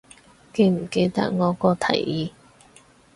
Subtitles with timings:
[0.51, 2.31] 記唔記得我個提議